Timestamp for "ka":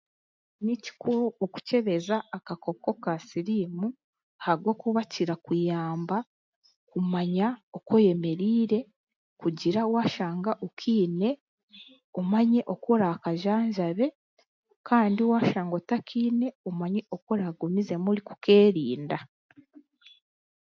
3.03-3.13